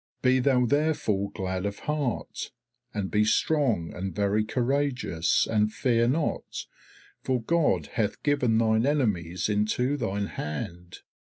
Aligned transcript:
Be 0.23 0.39
thou 0.39 0.65
therefore 0.65 1.29
glad 1.29 1.63
of 1.63 1.77
heart, 1.77 2.49
and 2.91 3.11
be 3.11 3.23
strong 3.23 3.93
and 3.93 4.15
very 4.15 4.43
courageous, 4.43 5.45
and 5.45 5.71
fear 5.71 6.07
not, 6.07 6.65
for 7.21 7.39
God 7.39 7.85
hath 7.93 8.23
given 8.23 8.57
thine 8.57 8.87
enemies 8.87 9.47
into 9.47 9.97
thine 9.97 10.25
hand. 10.25 11.01